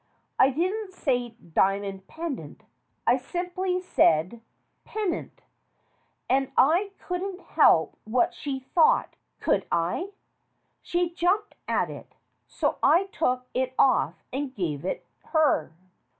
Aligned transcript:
I 0.39 0.49
didn't 0.49 0.93
say 0.95 1.29
'diamond 1.53 2.07
pendant' 2.07 2.63
I 3.05 3.17
simply 3.17 3.79
said 3.79 4.41
'pen 4.83 5.11
dant.' 5.11 5.41
And 6.27 6.51
I 6.57 6.89
couldn't 6.97 7.41
help 7.41 7.99
what 8.03 8.33
she 8.33 8.61
thought, 8.61 9.15
could 9.39 9.67
I? 9.71 10.09
She 10.81 11.13
jumped 11.13 11.53
at 11.67 11.91
it, 11.91 12.15
so 12.47 12.79
I 12.81 13.09
took 13.11 13.45
it 13.53 13.75
off 13.77 14.23
and 14.33 14.55
gave 14.55 14.85
it 14.85 15.05
her." 15.25 15.71